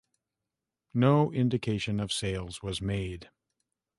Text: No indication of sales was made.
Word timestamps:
No 0.95 1.31
indication 1.31 1.99
of 1.99 2.11
sales 2.11 2.63
was 2.63 2.81
made. 2.81 3.29